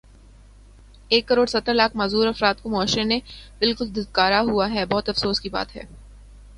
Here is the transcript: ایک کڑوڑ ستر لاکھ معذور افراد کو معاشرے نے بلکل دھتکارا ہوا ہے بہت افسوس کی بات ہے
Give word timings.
ایک 1.11 1.27
کڑوڑ 1.27 1.45
ستر 1.47 1.73
لاکھ 1.73 1.97
معذور 1.97 2.27
افراد 2.27 2.55
کو 2.61 2.69
معاشرے 2.69 3.03
نے 3.03 3.19
بلکل 3.59 3.95
دھتکارا 3.95 4.41
ہوا 4.41 4.69
ہے 4.73 4.85
بہت 4.85 5.09
افسوس 5.09 5.41
کی 5.41 5.49
بات 5.49 5.75
ہے 5.75 5.83